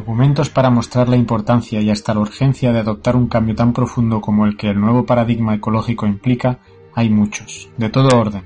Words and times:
Argumentos 0.00 0.48
para 0.48 0.70
mostrar 0.70 1.10
la 1.10 1.16
importancia 1.16 1.78
y 1.82 1.90
hasta 1.90 2.14
la 2.14 2.20
urgencia 2.20 2.72
de 2.72 2.78
adoptar 2.78 3.16
un 3.16 3.28
cambio 3.28 3.54
tan 3.54 3.74
profundo 3.74 4.22
como 4.22 4.46
el 4.46 4.56
que 4.56 4.70
el 4.70 4.80
nuevo 4.80 5.04
paradigma 5.04 5.54
ecológico 5.54 6.06
implica 6.06 6.60
hay 6.94 7.10
muchos, 7.10 7.68
de 7.76 7.90
todo 7.90 8.18
orden, 8.18 8.44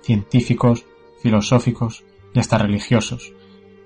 científicos, 0.00 0.86
filosóficos 1.20 2.04
y 2.32 2.38
hasta 2.38 2.56
religiosos. 2.56 3.34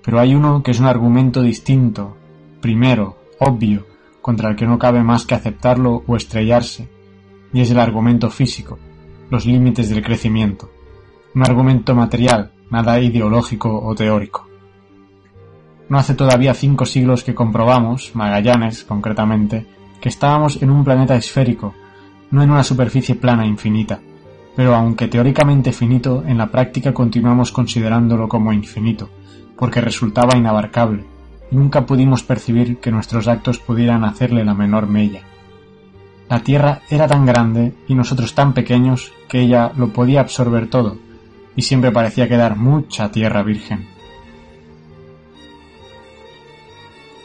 Pero 0.01 0.21
hay 0.21 0.33
uno 0.33 0.63
que 0.63 0.71
es 0.71 0.79
un 0.79 0.85
argumento 0.85 1.41
distinto, 1.41 2.15
primero, 2.61 3.17
obvio, 3.37 3.85
contra 4.21 4.49
el 4.51 4.55
que 4.55 4.65
no 4.65 4.79
cabe 4.79 5.03
más 5.03 5.25
que 5.25 5.35
aceptarlo 5.35 6.03
o 6.07 6.15
estrellarse, 6.15 6.87
y 7.51 7.59
es 7.59 7.69
el 7.69 7.79
argumento 7.79 8.29
físico, 8.29 8.79
los 9.29 9.45
límites 9.45 9.89
del 9.89 10.01
crecimiento. 10.01 10.71
Un 11.35 11.43
argumento 11.43 11.93
material, 11.93 12.53
nada 12.71 12.97
ideológico 13.01 13.77
o 13.77 13.93
teórico. 13.93 14.48
No 15.89 15.97
hace 15.97 16.13
todavía 16.13 16.53
cinco 16.53 16.85
siglos 16.85 17.23
que 17.23 17.33
comprobamos, 17.33 18.15
Magallanes 18.15 18.83
concretamente, 18.83 19.65
que 19.99 20.09
estábamos 20.09 20.61
en 20.61 20.69
un 20.69 20.83
planeta 20.83 21.15
esférico, 21.15 21.73
no 22.31 22.43
en 22.43 22.51
una 22.51 22.63
superficie 22.63 23.15
plana 23.15 23.45
infinita, 23.45 23.99
pero 24.55 24.75
aunque 24.75 25.07
teóricamente 25.07 25.71
finito, 25.71 26.23
en 26.25 26.37
la 26.37 26.47
práctica 26.47 26.93
continuamos 26.93 27.51
considerándolo 27.51 28.27
como 28.27 28.53
infinito, 28.53 29.09
porque 29.57 29.81
resultaba 29.81 30.37
inabarcable, 30.37 31.05
nunca 31.49 31.85
pudimos 31.85 32.21
percibir 32.23 32.77
que 32.77 32.91
nuestros 32.91 33.27
actos 33.27 33.57
pudieran 33.57 34.03
hacerle 34.03 34.45
la 34.45 34.53
menor 34.53 34.87
mella. 34.87 35.23
La 36.29 36.41
Tierra 36.41 36.81
era 36.91 37.07
tan 37.07 37.25
grande 37.25 37.73
y 37.87 37.95
nosotros 37.95 38.35
tan 38.35 38.53
pequeños 38.53 39.11
que 39.27 39.39
ella 39.39 39.71
lo 39.75 39.89
podía 39.89 40.21
absorber 40.21 40.69
todo, 40.69 40.97
y 41.55 41.63
siempre 41.63 41.91
parecía 41.91 42.29
quedar 42.29 42.55
mucha 42.55 43.09
tierra 43.09 43.41
virgen. 43.41 43.98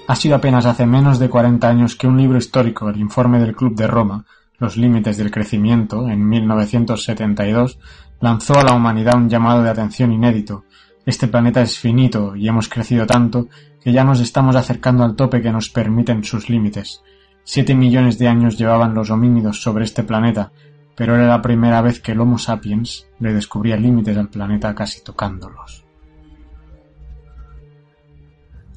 Ha 0.06 0.16
sido 0.16 0.36
apenas 0.36 0.66
hace 0.66 0.84
menos 0.84 1.18
de 1.18 1.30
cuarenta 1.30 1.70
años 1.70 1.96
que 1.96 2.06
un 2.06 2.18
libro 2.18 2.36
histórico, 2.36 2.90
el 2.90 3.00
Informe 3.00 3.38
del 3.38 3.56
Club 3.56 3.74
de 3.74 3.86
Roma, 3.86 4.26
Los 4.58 4.76
límites 4.76 5.16
del 5.16 5.30
crecimiento, 5.30 6.08
en 6.08 6.28
1972, 6.28 7.78
lanzó 8.20 8.58
a 8.58 8.62
la 8.62 8.74
humanidad 8.74 9.16
un 9.16 9.28
llamado 9.28 9.62
de 9.62 9.70
atención 9.70 10.12
inédito. 10.12 10.64
Este 11.06 11.26
planeta 11.26 11.62
es 11.62 11.78
finito 11.78 12.36
y 12.36 12.48
hemos 12.48 12.68
crecido 12.68 13.06
tanto 13.06 13.48
que 13.82 13.92
ya 13.92 14.04
nos 14.04 14.20
estamos 14.20 14.56
acercando 14.56 15.04
al 15.04 15.16
tope 15.16 15.42
que 15.42 15.50
nos 15.50 15.70
permiten 15.70 16.22
sus 16.22 16.48
límites. 16.50 17.02
Siete 17.42 17.74
millones 17.74 18.18
de 18.18 18.28
años 18.28 18.58
llevaban 18.58 18.94
los 18.94 19.10
homínidos 19.10 19.62
sobre 19.62 19.84
este 19.84 20.02
planeta, 20.02 20.52
pero 20.94 21.16
era 21.16 21.26
la 21.26 21.42
primera 21.42 21.80
vez 21.80 22.00
que 22.00 22.12
el 22.12 22.20
Homo 22.20 22.38
sapiens 22.38 23.06
le 23.18 23.32
descubría 23.32 23.76
límites 23.76 24.16
al 24.16 24.28
planeta 24.28 24.74
casi 24.74 25.02
tocándolos. 25.02 25.83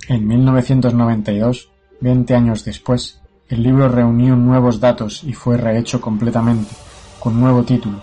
En 0.09 0.25
1992, 0.25 1.69
veinte 1.99 2.33
años 2.33 2.63
después, 2.63 3.19
el 3.49 3.61
libro 3.61 3.89
reunió 3.89 4.37
nuevos 4.37 4.79
datos 4.79 5.21
y 5.25 5.33
fue 5.33 5.57
rehecho 5.57 5.99
completamente, 5.99 6.73
con 7.19 7.37
nuevo 7.37 7.63
título, 7.63 8.01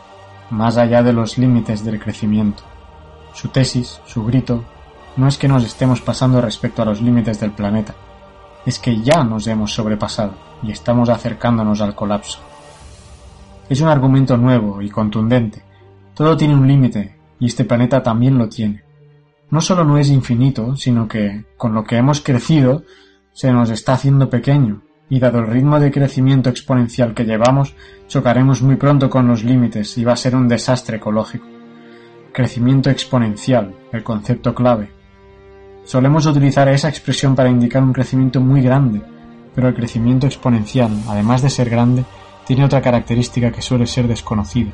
Más 0.50 0.76
allá 0.76 1.02
de 1.02 1.14
los 1.14 1.38
límites 1.38 1.82
del 1.82 1.98
crecimiento. 1.98 2.62
Su 3.32 3.48
tesis, 3.48 4.02
su 4.04 4.22
grito, 4.22 4.64
no 5.16 5.28
es 5.28 5.38
que 5.38 5.48
nos 5.48 5.64
estemos 5.64 6.02
pasando 6.02 6.42
respecto 6.42 6.82
a 6.82 6.84
los 6.84 7.00
límites 7.00 7.40
del 7.40 7.52
planeta, 7.52 7.94
es 8.66 8.78
que 8.78 9.00
ya 9.00 9.24
nos 9.24 9.46
hemos 9.46 9.72
sobrepasado 9.72 10.34
y 10.62 10.72
estamos 10.72 11.08
acercándonos 11.08 11.80
al 11.80 11.94
colapso. 11.94 12.38
Es 13.70 13.80
un 13.80 13.88
argumento 13.88 14.36
nuevo 14.36 14.82
y 14.82 14.90
contundente. 14.90 15.62
Todo 16.12 16.36
tiene 16.36 16.54
un 16.54 16.68
límite 16.68 17.16
y 17.40 17.46
este 17.46 17.64
planeta 17.64 18.02
también 18.02 18.36
lo 18.36 18.46
tiene 18.50 18.84
no 19.50 19.60
solo 19.60 19.84
no 19.84 19.98
es 19.98 20.10
infinito, 20.10 20.76
sino 20.76 21.06
que, 21.08 21.44
con 21.56 21.74
lo 21.74 21.84
que 21.84 21.96
hemos 21.96 22.20
crecido, 22.20 22.82
se 23.32 23.52
nos 23.52 23.70
está 23.70 23.94
haciendo 23.94 24.30
pequeño, 24.30 24.82
y 25.08 25.18
dado 25.18 25.40
el 25.40 25.48
ritmo 25.48 25.80
de 25.80 25.90
crecimiento 25.90 26.50
exponencial 26.50 27.14
que 27.14 27.24
llevamos, 27.24 27.74
chocaremos 28.08 28.62
muy 28.62 28.76
pronto 28.76 29.10
con 29.10 29.28
los 29.28 29.44
límites 29.44 29.96
y 29.98 30.04
va 30.04 30.14
a 30.14 30.16
ser 30.16 30.34
un 30.34 30.48
desastre 30.48 30.96
ecológico. 30.96 31.46
Crecimiento 32.32 32.90
exponencial, 32.90 33.74
el 33.92 34.02
concepto 34.02 34.54
clave. 34.54 34.90
Solemos 35.84 36.26
utilizar 36.26 36.68
esa 36.68 36.88
expresión 36.88 37.36
para 37.36 37.50
indicar 37.50 37.82
un 37.82 37.92
crecimiento 37.92 38.40
muy 38.40 38.62
grande, 38.62 39.02
pero 39.54 39.68
el 39.68 39.74
crecimiento 39.74 40.26
exponencial, 40.26 40.90
además 41.08 41.42
de 41.42 41.50
ser 41.50 41.70
grande, 41.70 42.04
tiene 42.46 42.64
otra 42.64 42.82
característica 42.82 43.52
que 43.52 43.62
suele 43.62 43.86
ser 43.86 44.08
desconocida. 44.08 44.72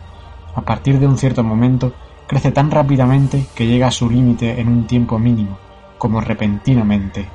A 0.54 0.62
partir 0.62 0.98
de 0.98 1.06
un 1.06 1.18
cierto 1.18 1.44
momento, 1.44 1.92
crece 2.30 2.52
tan 2.52 2.70
rápidamente 2.70 3.44
que 3.56 3.66
llega 3.66 3.88
a 3.88 3.90
su 3.90 4.08
límite 4.08 4.60
en 4.60 4.68
un 4.68 4.86
tiempo 4.86 5.18
mínimo, 5.18 5.58
como 5.98 6.20
repentinamente. 6.20 7.26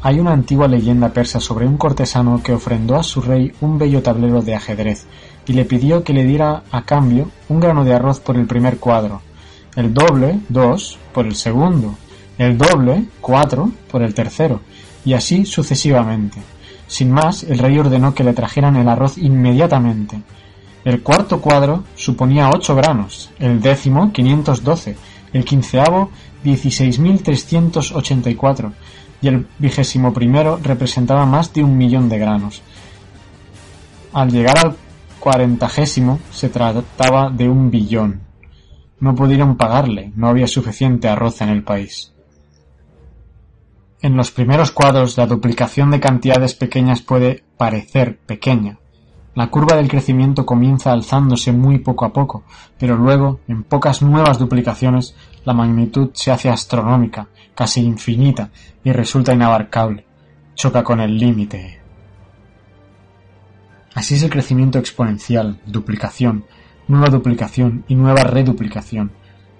Hay 0.00 0.18
una 0.18 0.32
antigua 0.32 0.66
leyenda 0.66 1.10
persa 1.10 1.40
sobre 1.40 1.66
un 1.66 1.76
cortesano 1.76 2.42
que 2.42 2.54
ofrendó 2.54 2.96
a 2.96 3.02
su 3.02 3.20
rey 3.20 3.52
un 3.60 3.76
bello 3.76 4.02
tablero 4.02 4.40
de 4.40 4.54
ajedrez 4.54 5.06
y 5.46 5.52
le 5.52 5.66
pidió 5.66 6.02
que 6.04 6.14
le 6.14 6.24
diera 6.24 6.62
a 6.70 6.86
cambio 6.86 7.28
un 7.50 7.60
grano 7.60 7.84
de 7.84 7.92
arroz 7.92 8.20
por 8.20 8.38
el 8.38 8.46
primer 8.46 8.78
cuadro, 8.78 9.20
el 9.76 9.92
doble, 9.92 10.40
dos, 10.48 10.98
por 11.12 11.26
el 11.26 11.34
segundo, 11.34 11.96
el 12.38 12.56
doble, 12.56 13.04
cuatro, 13.20 13.70
por 13.90 14.02
el 14.02 14.14
tercero, 14.14 14.62
y 15.04 15.12
así 15.12 15.44
sucesivamente. 15.44 16.38
Sin 16.86 17.10
más, 17.10 17.42
el 17.42 17.58
rey 17.58 17.78
ordenó 17.78 18.14
que 18.14 18.24
le 18.24 18.32
trajeran 18.32 18.76
el 18.76 18.88
arroz 18.88 19.18
inmediatamente, 19.18 20.22
el 20.84 21.02
cuarto 21.02 21.40
cuadro 21.40 21.84
suponía 21.94 22.50
ocho 22.50 22.74
granos, 22.76 23.30
el 23.38 23.60
décimo 23.60 24.12
quinientos 24.12 24.62
doce, 24.62 24.96
el 25.32 25.44
quinceavo 25.44 26.10
dieciséis 26.42 26.98
mil 26.98 27.22
trescientos 27.22 27.92
ochenta 27.92 28.28
y 28.28 28.34
cuatro 28.34 28.72
y 29.22 29.28
el 29.28 29.46
vigésimo 29.58 30.12
primero 30.12 30.60
representaba 30.62 31.24
más 31.24 31.52
de 31.54 31.64
un 31.64 31.78
millón 31.78 32.08
de 32.10 32.18
granos. 32.18 32.62
Al 34.12 34.30
llegar 34.30 34.58
al 34.58 34.76
cuarentagésimo 35.18 36.20
se 36.30 36.50
trataba 36.50 37.30
de 37.30 37.48
un 37.48 37.70
billón. 37.70 38.20
No 39.00 39.14
pudieron 39.14 39.56
pagarle, 39.56 40.12
no 40.14 40.28
había 40.28 40.46
suficiente 40.46 41.08
arroz 41.08 41.40
en 41.40 41.48
el 41.48 41.64
país. 41.64 42.12
En 44.02 44.16
los 44.16 44.30
primeros 44.30 44.70
cuadros 44.70 45.16
la 45.16 45.26
duplicación 45.26 45.90
de 45.90 46.00
cantidades 46.00 46.54
pequeñas 46.54 47.00
puede 47.00 47.42
parecer 47.56 48.18
pequeña, 48.18 48.78
la 49.34 49.48
curva 49.48 49.76
del 49.76 49.88
crecimiento 49.88 50.46
comienza 50.46 50.92
alzándose 50.92 51.50
muy 51.50 51.78
poco 51.78 52.04
a 52.04 52.12
poco, 52.12 52.44
pero 52.78 52.96
luego, 52.96 53.40
en 53.48 53.64
pocas 53.64 54.00
nuevas 54.00 54.38
duplicaciones, 54.38 55.16
la 55.44 55.52
magnitud 55.52 56.10
se 56.12 56.30
hace 56.30 56.48
astronómica, 56.48 57.26
casi 57.54 57.80
infinita, 57.80 58.50
y 58.84 58.92
resulta 58.92 59.32
inabarcable. 59.32 60.06
Choca 60.54 60.84
con 60.84 61.00
el 61.00 61.18
límite. 61.18 61.80
Así 63.94 64.14
es 64.14 64.22
el 64.22 64.30
crecimiento 64.30 64.78
exponencial, 64.78 65.60
duplicación, 65.66 66.44
nueva 66.86 67.08
duplicación 67.08 67.84
y 67.88 67.96
nueva 67.96 68.22
reduplicación, 68.22 69.10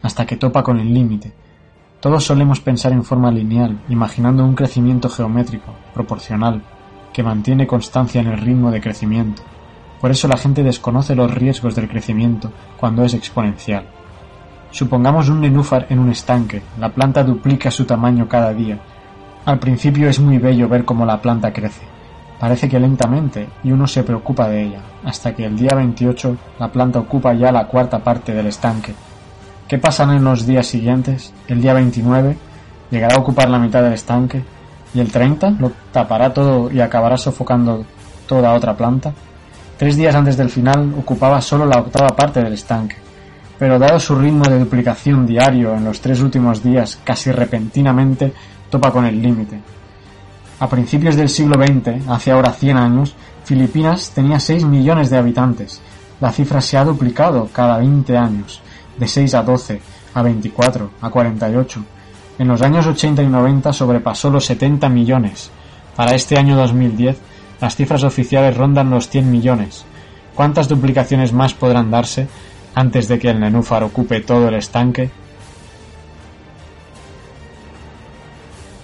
hasta 0.02 0.24
que 0.24 0.36
topa 0.36 0.62
con 0.62 0.78
el 0.78 0.94
límite. 0.94 1.32
Todos 1.98 2.24
solemos 2.24 2.60
pensar 2.60 2.92
en 2.92 3.02
forma 3.02 3.32
lineal, 3.32 3.80
imaginando 3.88 4.44
un 4.44 4.54
crecimiento 4.54 5.08
geométrico, 5.08 5.74
proporcional, 5.94 6.62
que 7.12 7.22
mantiene 7.22 7.66
constancia 7.66 8.20
en 8.20 8.28
el 8.28 8.38
ritmo 8.38 8.70
de 8.70 8.80
crecimiento. 8.80 9.42
Por 10.04 10.10
eso 10.10 10.28
la 10.28 10.36
gente 10.36 10.62
desconoce 10.62 11.15
los 11.15 11.33
riesgos 11.33 11.74
del 11.74 11.89
crecimiento 11.89 12.53
cuando 12.78 13.04
es 13.04 13.15
exponencial. 13.15 13.86
Supongamos 14.71 15.30
un 15.30 15.41
nenúfar 15.41 15.86
en 15.89 15.98
un 15.98 16.10
estanque. 16.10 16.60
La 16.78 16.91
planta 16.91 17.24
duplica 17.24 17.71
su 17.71 17.86
tamaño 17.86 18.28
cada 18.28 18.53
día. 18.53 18.78
Al 19.47 19.59
principio 19.59 20.10
es 20.10 20.21
muy 20.21 20.36
bello 20.36 20.68
ver 20.68 20.84
cómo 20.84 21.06
la 21.06 21.22
planta 21.22 21.54
crece. 21.54 21.86
Parece 22.39 22.68
que 22.68 22.78
lentamente, 22.78 23.48
y 23.62 23.72
uno 23.72 23.86
se 23.86 24.03
preocupa 24.03 24.47
de 24.47 24.65
ella, 24.65 24.80
hasta 25.06 25.34
que 25.34 25.47
el 25.47 25.56
día 25.56 25.74
28 25.74 26.36
la 26.59 26.71
planta 26.71 26.98
ocupa 26.98 27.33
ya 27.33 27.51
la 27.51 27.66
cuarta 27.66 28.01
parte 28.01 28.34
del 28.34 28.48
estanque. 28.48 28.95
¿Qué 29.66 29.78
pasará 29.78 30.15
en 30.15 30.24
los 30.24 30.45
días 30.45 30.66
siguientes? 30.66 31.33
El 31.48 31.62
día 31.62 31.72
29 31.72 32.36
llegará 32.91 33.16
a 33.16 33.21
ocupar 33.21 33.48
la 33.48 33.59
mitad 33.59 33.83
del 33.83 33.95
estanque, 33.95 34.45
y 34.92 35.01
el 35.01 35.10
30 35.10 35.53
lo 35.53 35.72
tapará 35.92 36.34
todo 36.34 36.71
y 36.71 36.83
acabará 36.83 37.16
sofocando 37.16 37.86
toda 38.27 38.53
otra 38.53 38.77
planta. 38.77 39.15
Tres 39.76 39.97
días 39.97 40.15
antes 40.15 40.36
del 40.36 40.50
final 40.50 40.94
ocupaba 40.97 41.41
solo 41.41 41.66
la 41.66 41.80
octava 41.80 42.15
parte 42.15 42.41
del 42.41 42.53
estanque, 42.53 42.97
pero 43.59 43.78
dado 43.78 43.98
su 43.98 44.15
ritmo 44.15 44.44
de 44.44 44.60
duplicación 44.60 45.26
diario 45.26 45.74
en 45.74 45.84
los 45.84 46.00
tres 46.00 46.21
últimos 46.21 46.62
días, 46.62 47.00
casi 47.03 47.32
repentinamente 47.32 48.32
topa 48.71 48.92
con 48.92 49.04
el 49.04 49.21
límite. 49.21 49.60
A 50.60 50.68
principios 50.68 51.16
del 51.16 51.28
siglo 51.28 51.56
XX, 51.56 52.09
hace 52.09 52.30
ahora 52.30 52.53
100 52.53 52.76
años, 52.76 53.16
Filipinas 53.44 54.12
tenía 54.15 54.38
6 54.38 54.65
millones 54.65 55.10
de 55.10 55.18
habitantes. 55.18 55.80
La 56.20 56.30
cifra 56.30 56.60
se 56.60 56.78
ha 56.78 56.84
duplicado 56.84 57.48
cada 57.53 57.78
20 57.78 58.16
años, 58.16 58.62
de 58.97 59.09
6 59.09 59.34
a 59.34 59.42
12, 59.42 59.80
a 60.15 60.22
24, 60.22 60.91
a 61.00 61.10
48. 61.10 61.84
En 62.38 62.48
los 62.48 62.62
años 62.62 62.86
80 62.86 63.22
y 63.22 63.27
90 63.27 63.72
sobrepasó 63.72 64.30
los 64.30 64.47
70 64.47 64.88
millones. 64.88 65.50
Para 65.97 66.15
este 66.15 66.38
año 66.38 66.56
2010 66.56 67.34
las 67.65 67.77
cifras 67.77 68.05
oficiales 68.05 68.59
rondan 68.59 68.91
los 68.91 69.09
100 69.09 69.31
millones. 69.31 69.87
¿Cuántas 70.34 70.69
duplicaciones 70.69 71.33
más 71.33 71.55
podrán 71.55 71.91
darse 71.91 72.28
antes 72.75 73.09
de 73.09 73.19
que 73.19 73.31
el 73.31 73.41
nenúfar 73.41 73.83
ocupe 73.83 74.21
todo 74.21 74.49
el 74.49 74.57
estanque? 74.57 75.09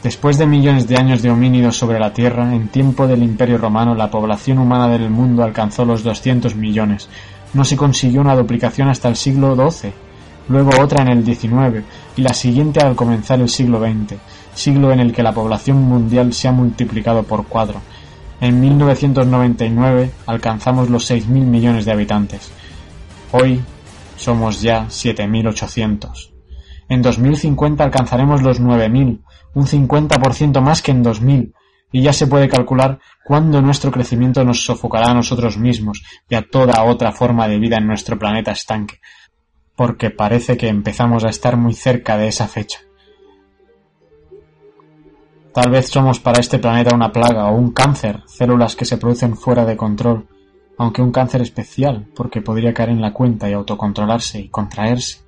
Después 0.03 0.39
de 0.39 0.47
millones 0.47 0.89
de 0.89 0.97
años 0.97 1.21
de 1.21 1.31
homínidos 1.31 1.77
sobre 1.77 1.99
la 2.01 2.15
Tierra, 2.15 2.55
en 2.55 2.69
tiempo 2.69 3.07
del 3.07 3.23
Imperio 3.23 3.59
Romano 3.59 3.95
la 3.95 4.11
población 4.11 4.59
humana 4.59 4.89
del 4.89 5.11
mundo 5.11 5.45
alcanzó 5.45 5.85
los 5.85 6.03
200 6.03 6.55
millones. 6.55 7.11
No 7.53 7.67
se 7.67 7.77
consiguió 7.77 8.23
una 8.23 8.35
duplicación 8.35 8.89
hasta 8.89 9.11
el 9.11 9.17
siglo 9.17 9.55
XII, 9.57 9.93
luego 10.49 10.71
otra 10.81 11.03
en 11.03 11.09
el 11.09 11.23
XIX 11.23 11.85
y 12.17 12.23
la 12.23 12.33
siguiente 12.33 12.81
al 12.81 12.97
comenzar 12.97 13.41
el 13.41 13.51
siglo 13.51 13.79
XX, 13.79 14.15
siglo 14.55 14.91
en 14.91 15.01
el 15.01 15.13
que 15.13 15.23
la 15.23 15.35
población 15.35 15.83
mundial 15.83 16.33
se 16.33 16.49
ha 16.49 16.53
multiplicado 16.53 17.25
por 17.25 17.45
cuatro. 17.45 17.83
En 18.41 18.59
1999 18.61 20.11
alcanzamos 20.27 20.89
los 20.89 21.11
6.000 21.11 21.27
millones 21.45 21.85
de 21.85 21.93
habitantes. 21.93 22.51
Hoy 23.33 23.63
somos 24.17 24.63
ya 24.63 24.87
7.800. 24.87 26.31
En 26.89 27.03
2050 27.03 27.85
alcanzaremos 27.85 28.43
los 28.43 28.61
9.000, 28.61 29.21
un 29.55 29.67
50% 29.67 30.61
más 30.61 30.83
que 30.83 30.91
en 30.91 31.03
2000, 31.03 31.55
y 31.93 32.03
ya 32.03 32.13
se 32.13 32.27
puede 32.27 32.49
calcular 32.49 32.99
cuándo 33.25 33.61
nuestro 33.61 33.91
crecimiento 33.91 34.45
nos 34.45 34.65
sofocará 34.65 35.11
a 35.11 35.15
nosotros 35.15 35.59
mismos 35.59 36.03
y 36.29 36.35
a 36.35 36.43
toda 36.43 36.83
otra 36.85 37.13
forma 37.13 37.47
de 37.47 37.59
vida 37.59 37.77
en 37.77 37.87
nuestro 37.87 38.19
planeta 38.19 38.53
estanque, 38.53 39.01
porque 39.77 40.11
parece 40.11 40.57
que 40.57 40.69
empezamos 40.69 41.25
a 41.25 41.29
estar 41.29 41.57
muy 41.57 41.75
cerca 41.75 42.17
de 42.17 42.29
esa 42.29 42.49
fecha. 42.49 42.79
Tal 45.53 45.69
vez 45.71 45.89
somos 45.89 46.21
para 46.21 46.39
este 46.39 46.61
planeta 46.61 46.95
una 46.95 47.11
plaga 47.11 47.51
o 47.51 47.57
un 47.57 47.73
cáncer, 47.73 48.23
células 48.27 48.77
que 48.77 48.85
se 48.85 48.99
producen 48.99 49.37
fuera 49.37 49.65
de 49.65 49.77
control, 49.77 50.29
aunque 50.79 51.03
un 51.03 51.11
cáncer 51.11 51.43
especial, 51.43 52.07
porque 52.15 52.41
podría 52.41 52.73
caer 52.73 52.91
en 52.91 53.01
la 53.01 53.13
cuenta 53.13 53.51
y 53.51 53.53
autocontrolarse 53.53 54.39
y 54.41 54.49
contraerse. 54.49 55.19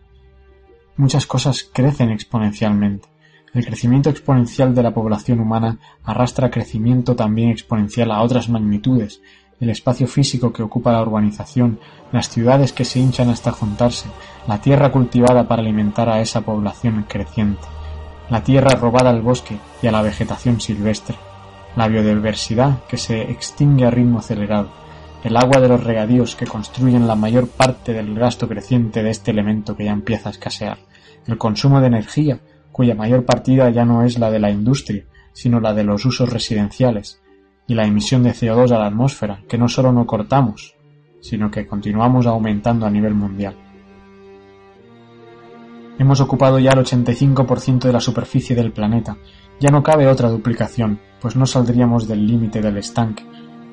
Muchas 0.96 1.26
cosas 1.26 1.64
crecen 1.64 2.10
exponencialmente. 2.10 3.08
El 3.52 3.66
crecimiento 3.66 4.10
exponencial 4.10 4.74
de 4.76 4.84
la 4.84 4.94
población 4.94 5.40
humana 5.40 5.78
arrastra 6.04 6.52
crecimiento 6.52 7.16
también 7.16 7.50
exponencial 7.50 8.12
a 8.12 8.22
otras 8.22 8.48
magnitudes, 8.48 9.20
el 9.58 9.70
espacio 9.70 10.06
físico 10.06 10.52
que 10.52 10.62
ocupa 10.62 10.92
la 10.92 11.02
urbanización, 11.02 11.80
las 12.12 12.28
ciudades 12.28 12.72
que 12.72 12.84
se 12.84 13.00
hinchan 13.00 13.28
hasta 13.28 13.50
juntarse, 13.50 14.08
la 14.46 14.60
tierra 14.60 14.92
cultivada 14.92 15.48
para 15.48 15.62
alimentar 15.62 16.08
a 16.08 16.20
esa 16.20 16.42
población 16.42 17.06
creciente, 17.08 17.66
la 18.32 18.42
tierra 18.42 18.74
robada 18.76 19.10
al 19.10 19.20
bosque 19.20 19.58
y 19.82 19.88
a 19.88 19.92
la 19.92 20.00
vegetación 20.00 20.58
silvestre, 20.58 21.16
la 21.76 21.86
biodiversidad 21.86 22.82
que 22.86 22.96
se 22.96 23.20
extingue 23.30 23.84
a 23.84 23.90
ritmo 23.90 24.20
acelerado, 24.20 24.70
el 25.22 25.36
agua 25.36 25.60
de 25.60 25.68
los 25.68 25.84
regadíos 25.84 26.34
que 26.34 26.46
construyen 26.46 27.06
la 27.06 27.14
mayor 27.14 27.46
parte 27.46 27.92
del 27.92 28.14
gasto 28.14 28.48
creciente 28.48 29.02
de 29.02 29.10
este 29.10 29.32
elemento 29.32 29.76
que 29.76 29.84
ya 29.84 29.92
empieza 29.92 30.30
a 30.30 30.32
escasear, 30.32 30.78
el 31.26 31.36
consumo 31.36 31.82
de 31.82 31.88
energía, 31.88 32.40
cuya 32.72 32.94
mayor 32.94 33.26
partida 33.26 33.68
ya 33.68 33.84
no 33.84 34.02
es 34.02 34.18
la 34.18 34.30
de 34.30 34.38
la 34.38 34.50
industria, 34.50 35.04
sino 35.34 35.60
la 35.60 35.74
de 35.74 35.84
los 35.84 36.06
usos 36.06 36.32
residenciales, 36.32 37.20
y 37.66 37.74
la 37.74 37.84
emisión 37.84 38.22
de 38.22 38.30
CO2 38.30 38.70
a 38.70 38.78
la 38.78 38.86
atmósfera, 38.86 39.42
que 39.46 39.58
no 39.58 39.68
solo 39.68 39.92
no 39.92 40.06
cortamos, 40.06 40.74
sino 41.20 41.50
que 41.50 41.66
continuamos 41.66 42.26
aumentando 42.26 42.86
a 42.86 42.90
nivel 42.90 43.12
mundial. 43.12 43.56
Hemos 45.98 46.20
ocupado 46.20 46.58
ya 46.58 46.70
el 46.72 46.84
85% 46.84 47.80
de 47.80 47.92
la 47.92 48.00
superficie 48.00 48.56
del 48.56 48.72
planeta. 48.72 49.16
Ya 49.60 49.70
no 49.70 49.82
cabe 49.82 50.08
otra 50.08 50.28
duplicación, 50.28 51.00
pues 51.20 51.36
no 51.36 51.46
saldríamos 51.46 52.08
del 52.08 52.26
límite 52.26 52.60
del 52.60 52.78
estanque, 52.78 53.24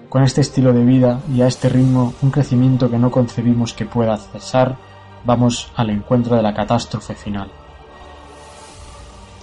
con 0.10 0.24
este 0.24 0.42
estilo 0.42 0.74
de 0.74 0.84
vida 0.84 1.22
y 1.32 1.42
a 1.42 1.48
este 1.48 1.70
ritmo, 1.70 2.16
un 2.24 2.32
crecimiento 2.32 2.90
que 2.90 2.98
no 2.98 3.12
concebimos 3.12 3.74
que 3.74 3.86
pueda 3.86 4.18
cesar, 4.18 4.76
vamos 5.24 5.72
al 5.76 5.92
encuentro 5.92 6.36
de 6.36 6.42
la 6.42 6.54
catástrofe 6.54 7.14
final. 7.14 7.52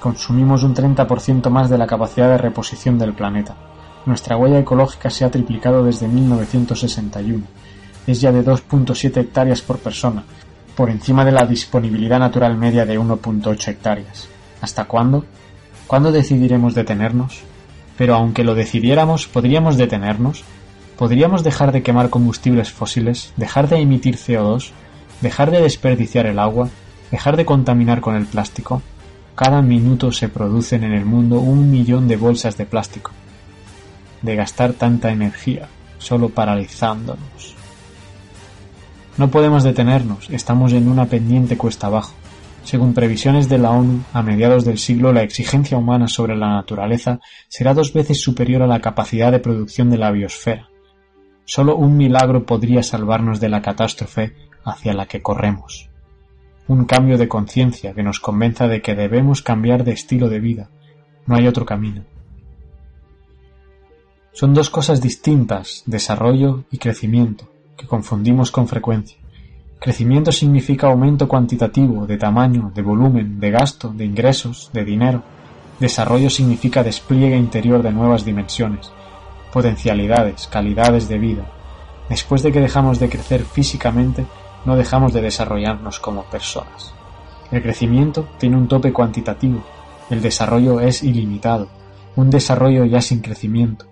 Consumimos 0.01 0.65
un 0.65 0.75
30% 0.75 1.51
más 1.51 1.71
de 1.71 1.79
la 1.79 1.87
capacidad 1.87 2.29
de 2.29 2.39
reposición 2.39 2.99
del 2.99 3.15
planeta. 3.15 3.55
Nuestra 4.07 4.37
huella 4.37 4.59
ecológica 4.59 5.09
se 5.09 5.25
ha 5.25 5.31
triplicado 5.31 5.85
desde 5.85 6.09
1961. 6.09 7.45
Es 8.09 8.21
ya 8.21 8.33
de 8.33 8.45
2.7 8.45 9.19
hectáreas 9.19 9.63
por 9.63 9.79
persona, 9.79 10.25
por 10.77 10.91
encima 10.91 11.25
de 11.25 11.33
la 11.33 11.47
disponibilidad 11.47 12.19
natural 12.19 12.57
media 12.57 12.85
de 12.85 13.01
1.8 13.01 13.69
hectáreas. 13.69 14.29
¿Hasta 14.61 14.85
cuándo? 14.85 15.25
¿Cuándo 15.87 16.13
decidiremos 16.13 16.75
detenernos? 16.75 17.41
Pero 17.97 18.15
aunque 18.15 18.45
lo 18.45 18.55
decidiéramos, 18.55 19.27
¿podríamos 19.27 19.79
detenernos? 19.79 20.45
¿Podríamos 20.99 21.43
dejar 21.43 21.73
de 21.73 21.83
quemar 21.83 22.11
combustibles 22.11 22.71
fósiles, 22.73 23.33
dejar 23.37 23.69
de 23.69 23.79
emitir 23.79 24.17
CO2, 24.17 24.73
dejar 25.23 25.51
de 25.51 25.63
desperdiciar 25.63 26.27
el 26.27 26.39
agua, 26.39 26.69
dejar 27.11 27.37
de 27.37 27.47
contaminar 27.47 28.03
con 28.03 28.15
el 28.15 28.27
plástico? 28.27 28.83
Cada 29.35 29.63
minuto 29.63 30.13
se 30.13 30.29
producen 30.29 30.85
en 30.85 30.93
el 30.93 31.07
mundo 31.07 31.41
un 31.41 31.71
millón 31.71 32.07
de 32.07 32.17
bolsas 32.17 32.57
de 32.59 32.67
plástico. 32.67 33.13
De 34.21 34.37
gastar 34.37 34.75
tanta 34.75 35.11
energía, 35.11 35.69
solo 35.99 36.29
paralizándonos. 36.29 37.55
No 39.19 39.31
podemos 39.31 39.65
detenernos, 39.65 40.29
estamos 40.29 40.75
en 40.75 40.89
una 40.89 41.07
pendiente 41.07 41.57
cuesta 41.57 41.87
abajo. 41.87 42.13
Según 42.65 42.93
previsiones 42.93 43.49
de 43.49 43.57
la 43.57 43.71
ONU, 43.71 44.03
a 44.13 44.23
mediados 44.23 44.67
del 44.67 44.77
siglo 44.77 45.13
la 45.13 45.23
exigencia 45.23 45.79
humana 45.79 46.07
sobre 46.07 46.37
la 46.37 46.49
naturaleza 46.51 47.21
será 47.49 47.73
dos 47.73 47.95
veces 47.95 48.21
superior 48.21 48.61
a 48.63 48.67
la 48.67 48.81
capacidad 48.81 49.33
de 49.33 49.39
producción 49.39 49.89
de 49.89 49.97
la 49.97 50.11
biosfera. 50.11 50.69
Solo 51.47 51.77
un 51.77 51.97
milagro 51.97 52.45
podría 52.45 52.83
salvarnos 52.83 53.41
de 53.41 53.49
la 53.49 53.63
catástrofe 53.63 54.35
hacia 54.65 54.93
la 54.93 55.07
que 55.07 55.23
corremos. 55.23 55.89
Un 56.69 56.85
cambio 56.85 57.17
de 57.17 57.29
conciencia 57.29 57.95
que 57.95 58.03
nos 58.03 58.21
convenza 58.21 58.69
de 58.69 58.83
que 58.83 58.95
debemos 58.95 59.41
cambiar 59.41 59.85
de 59.85 59.93
estilo 59.93 60.29
de 60.29 60.41
vida. 60.41 60.69
No 61.25 61.37
hay 61.37 61.47
otro 61.47 61.65
camino. 61.65 62.05
Son 64.33 64.53
dos 64.53 64.69
cosas 64.69 65.01
distintas, 65.01 65.85
desarrollo 65.87 66.65
y 66.71 66.77
crecimiento, 66.77 67.49
que 67.77 67.87
confundimos 67.87 68.51
con 68.51 68.67
frecuencia. 68.69 69.19
Crecimiento 69.79 70.33
significa 70.33 70.87
aumento 70.87 71.29
cuantitativo, 71.29 72.07
de 72.07 72.17
tamaño, 72.17 72.73
de 72.75 72.83
volumen, 72.83 73.39
de 73.39 73.51
gasto, 73.51 73.91
de 73.91 74.05
ingresos, 74.05 74.71
de 74.73 74.85
dinero. 74.85 75.23
Desarrollo 75.79 76.31
significa 76.31 76.83
despliegue 76.83 77.37
interior 77.37 77.83
de 77.83 77.93
nuevas 77.93 78.25
dimensiones, 78.25 78.91
potencialidades, 79.53 80.47
calidades 80.47 81.09
de 81.09 81.19
vida. 81.19 81.47
Después 82.09 82.43
de 82.43 82.53
que 82.53 82.61
dejamos 82.61 82.99
de 82.99 83.09
crecer 83.09 83.45
físicamente, 83.45 84.27
no 84.65 84.77
dejamos 84.77 85.13
de 85.13 85.23
desarrollarnos 85.23 86.01
como 86.01 86.25
personas. 86.25 86.95
El 87.53 87.63
crecimiento 87.63 88.27
tiene 88.39 88.57
un 88.57 88.69
tope 88.69 88.93
cuantitativo, 88.93 89.63
el 90.11 90.23
desarrollo 90.23 90.81
es 90.81 91.03
ilimitado, 91.03 91.69
un 92.17 92.31
desarrollo 92.31 92.85
ya 92.85 93.01
sin 93.01 93.21
crecimiento, 93.21 93.87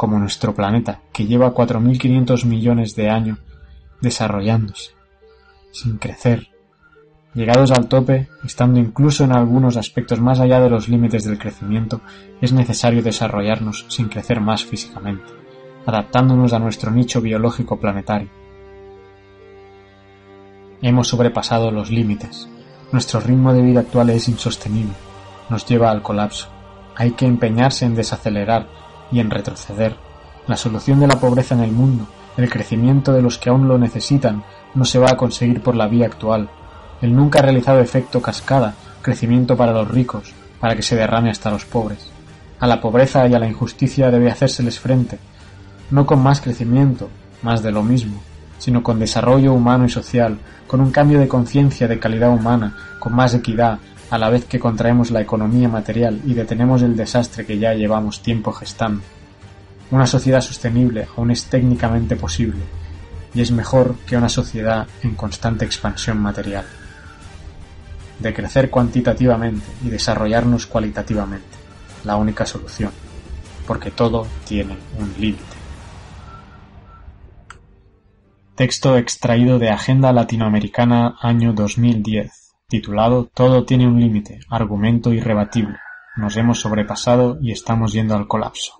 como 0.00 0.18
nuestro 0.18 0.54
planeta, 0.54 1.02
que 1.12 1.26
lleva 1.26 1.52
4.500 1.52 2.46
millones 2.46 2.96
de 2.96 3.10
años 3.10 3.38
desarrollándose 4.00 4.92
sin 5.72 5.98
crecer. 5.98 6.48
Llegados 7.34 7.70
al 7.70 7.86
tope, 7.86 8.26
estando 8.42 8.80
incluso 8.80 9.24
en 9.24 9.32
algunos 9.32 9.76
aspectos 9.76 10.18
más 10.18 10.40
allá 10.40 10.58
de 10.58 10.70
los 10.70 10.88
límites 10.88 11.24
del 11.24 11.38
crecimiento, 11.38 12.00
es 12.40 12.54
necesario 12.54 13.02
desarrollarnos 13.02 13.84
sin 13.88 14.08
crecer 14.08 14.40
más 14.40 14.64
físicamente, 14.64 15.34
adaptándonos 15.84 16.54
a 16.54 16.58
nuestro 16.58 16.90
nicho 16.90 17.20
biológico 17.20 17.78
planetario. 17.78 18.30
Hemos 20.80 21.08
sobrepasado 21.08 21.70
los 21.70 21.90
límites. 21.90 22.48
Nuestro 22.90 23.20
ritmo 23.20 23.52
de 23.52 23.60
vida 23.60 23.80
actual 23.80 24.08
es 24.08 24.30
insostenible. 24.30 24.94
Nos 25.50 25.66
lleva 25.66 25.90
al 25.90 26.00
colapso. 26.00 26.48
Hay 26.96 27.10
que 27.10 27.26
empeñarse 27.26 27.84
en 27.84 27.94
desacelerar 27.94 28.80
y 29.12 29.20
en 29.20 29.30
retroceder. 29.30 29.96
La 30.46 30.56
solución 30.56 31.00
de 31.00 31.06
la 31.06 31.20
pobreza 31.20 31.54
en 31.54 31.60
el 31.60 31.72
mundo, 31.72 32.06
el 32.36 32.48
crecimiento 32.48 33.12
de 33.12 33.22
los 33.22 33.38
que 33.38 33.50
aún 33.50 33.68
lo 33.68 33.78
necesitan, 33.78 34.42
no 34.74 34.84
se 34.84 34.98
va 34.98 35.10
a 35.10 35.16
conseguir 35.16 35.62
por 35.62 35.74
la 35.74 35.88
vía 35.88 36.06
actual. 36.06 36.48
El 37.02 37.14
nunca 37.14 37.42
realizado 37.42 37.80
efecto 37.80 38.20
cascada, 38.22 38.74
crecimiento 39.02 39.56
para 39.56 39.72
los 39.72 39.88
ricos, 39.88 40.32
para 40.60 40.76
que 40.76 40.82
se 40.82 40.96
derrame 40.96 41.30
hasta 41.30 41.50
los 41.50 41.64
pobres. 41.64 42.10
A 42.58 42.66
la 42.66 42.80
pobreza 42.80 43.26
y 43.26 43.34
a 43.34 43.38
la 43.38 43.48
injusticia 43.48 44.10
debe 44.10 44.30
hacérseles 44.30 44.78
frente, 44.78 45.18
no 45.90 46.06
con 46.06 46.22
más 46.22 46.40
crecimiento, 46.40 47.08
más 47.42 47.62
de 47.62 47.72
lo 47.72 47.82
mismo, 47.82 48.20
sino 48.58 48.82
con 48.82 48.98
desarrollo 48.98 49.54
humano 49.54 49.86
y 49.86 49.88
social, 49.88 50.38
con 50.66 50.80
un 50.80 50.90
cambio 50.90 51.18
de 51.18 51.28
conciencia 51.28 51.88
de 51.88 51.98
calidad 51.98 52.30
humana, 52.30 52.76
con 52.98 53.14
más 53.14 53.34
equidad, 53.34 53.78
a 54.10 54.18
la 54.18 54.28
vez 54.28 54.44
que 54.44 54.58
contraemos 54.58 55.10
la 55.10 55.20
economía 55.20 55.68
material 55.68 56.20
y 56.24 56.34
detenemos 56.34 56.82
el 56.82 56.96
desastre 56.96 57.46
que 57.46 57.58
ya 57.58 57.74
llevamos 57.74 58.22
tiempo 58.22 58.52
gestando. 58.52 59.02
Una 59.90 60.06
sociedad 60.06 60.40
sostenible 60.40 61.06
aún 61.16 61.30
es 61.30 61.44
técnicamente 61.44 62.16
posible, 62.16 62.60
y 63.34 63.40
es 63.40 63.52
mejor 63.52 63.94
que 64.06 64.16
una 64.16 64.28
sociedad 64.28 64.86
en 65.02 65.14
constante 65.14 65.64
expansión 65.64 66.18
material, 66.18 66.64
de 68.18 68.34
crecer 68.34 68.68
cuantitativamente 68.70 69.66
y 69.84 69.88
desarrollarnos 69.88 70.66
cualitativamente, 70.66 71.56
la 72.04 72.16
única 72.16 72.46
solución, 72.46 72.90
porque 73.66 73.90
todo 73.90 74.26
tiene 74.44 74.76
un 74.98 75.12
límite. 75.18 75.44
Texto 78.56 78.96
extraído 78.96 79.58
de 79.58 79.70
Agenda 79.70 80.12
Latinoamericana 80.12 81.16
año 81.22 81.52
2010, 81.54 82.39
titulado 82.70 83.28
Todo 83.34 83.64
tiene 83.64 83.86
un 83.86 84.00
límite, 84.00 84.40
argumento 84.48 85.12
irrebatible, 85.12 85.76
nos 86.16 86.38
hemos 86.38 86.60
sobrepasado 86.60 87.38
y 87.42 87.52
estamos 87.52 87.92
yendo 87.92 88.14
al 88.14 88.26
colapso. 88.26 88.79